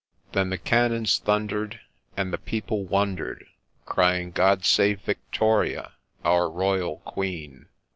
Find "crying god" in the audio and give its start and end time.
3.85-4.65